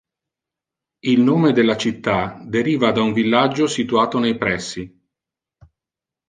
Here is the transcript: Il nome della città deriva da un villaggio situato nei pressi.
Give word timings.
Il 1.03 1.19
nome 1.21 1.51
della 1.51 1.77
città 1.77 2.41
deriva 2.43 2.91
da 2.91 3.03
un 3.03 3.13
villaggio 3.13 3.67
situato 3.67 4.17
nei 4.17 4.35
pressi. 4.35 4.99